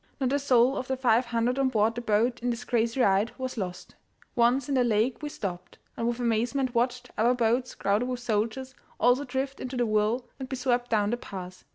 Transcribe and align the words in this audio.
Not 0.19 0.33
a 0.33 0.39
soul 0.39 0.77
of 0.77 0.87
the 0.87 0.97
five 0.97 1.25
hundred 1.27 1.59
on 1.59 1.69
board 1.69 1.93
the 1.93 2.01
boat 2.01 2.39
in 2.41 2.49
this 2.49 2.63
crazy 2.63 2.99
ride 2.99 3.33
was 3.37 3.55
lost. 3.55 3.93
Once 4.35 4.67
in 4.67 4.73
the 4.73 4.83
lake 4.83 5.21
we 5.21 5.29
stopped, 5.29 5.77
and 5.95 6.07
with 6.07 6.19
amazement 6.19 6.73
watched 6.73 7.11
other 7.19 7.35
boats, 7.35 7.75
crowded 7.75 8.07
with 8.07 8.19
soldiers, 8.19 8.73
also 8.99 9.23
drift 9.23 9.59
into 9.59 9.77
the 9.77 9.85
whirl 9.85 10.25
and 10.39 10.49
be 10.49 10.55
swept 10.55 10.89
down 10.89 11.11
the 11.11 11.17
pass. 11.17 11.65